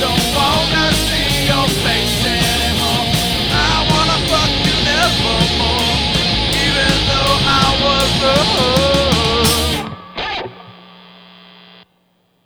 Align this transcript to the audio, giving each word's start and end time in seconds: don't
don't 0.00 0.29